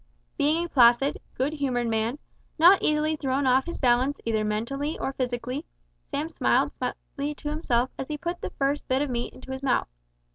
[0.35, 2.17] Being a placid, good humoured man,
[2.57, 5.63] not easily thrown off his balance either mentally or physically,
[6.09, 9.61] Sam smiled slightly to himself as he put the first bit of meat into his
[9.61, 9.87] mouth.